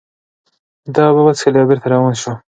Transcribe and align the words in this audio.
ده 0.93 1.01
اوبه 1.07 1.21
وڅښلې 1.23 1.59
او 1.61 1.69
بېرته 1.69 1.87
روان 1.93 2.13
شو. 2.21 2.31